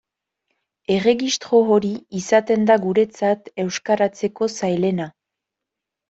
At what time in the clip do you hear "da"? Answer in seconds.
2.69-2.77